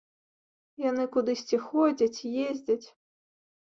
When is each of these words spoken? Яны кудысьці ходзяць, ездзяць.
Яны 0.89 1.05
кудысьці 1.17 1.57
ходзяць, 1.69 2.19
ездзяць. 2.51 2.85